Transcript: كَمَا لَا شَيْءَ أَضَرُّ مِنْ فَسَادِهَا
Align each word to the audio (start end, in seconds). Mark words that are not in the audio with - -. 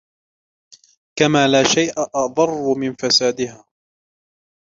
كَمَا 1.19 1.47
لَا 1.47 1.63
شَيْءَ 1.63 1.93
أَضَرُّ 2.15 2.75
مِنْ 2.79 2.93
فَسَادِهَا 2.95 3.65